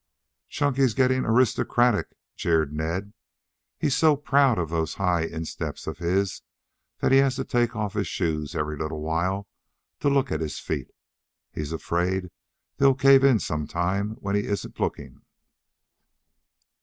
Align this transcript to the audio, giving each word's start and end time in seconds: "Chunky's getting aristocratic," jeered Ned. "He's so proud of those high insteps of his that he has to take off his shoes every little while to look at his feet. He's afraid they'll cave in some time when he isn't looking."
"Chunky's 0.49 0.95
getting 0.95 1.25
aristocratic," 1.25 2.15
jeered 2.35 2.73
Ned. 2.73 3.13
"He's 3.77 3.95
so 3.95 4.15
proud 4.17 4.57
of 4.57 4.69
those 4.71 4.95
high 4.95 5.25
insteps 5.25 5.85
of 5.85 5.99
his 5.99 6.41
that 7.01 7.11
he 7.11 7.19
has 7.19 7.35
to 7.35 7.43
take 7.43 7.75
off 7.75 7.93
his 7.93 8.07
shoes 8.07 8.55
every 8.55 8.75
little 8.75 9.01
while 9.01 9.47
to 9.99 10.09
look 10.09 10.31
at 10.31 10.41
his 10.41 10.57
feet. 10.57 10.89
He's 11.51 11.71
afraid 11.71 12.31
they'll 12.77 12.95
cave 12.95 13.23
in 13.23 13.37
some 13.39 13.67
time 13.67 14.13
when 14.21 14.33
he 14.35 14.45
isn't 14.47 14.79
looking." 14.79 15.21